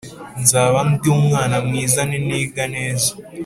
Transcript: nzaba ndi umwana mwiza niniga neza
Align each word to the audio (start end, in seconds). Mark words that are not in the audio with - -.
nzaba 0.41 0.77
ndi 0.91 1.07
umwana 1.17 1.55
mwiza 1.67 2.01
niniga 2.09 2.63
neza 2.75 3.11